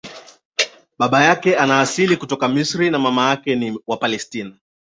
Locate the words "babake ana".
0.99-1.79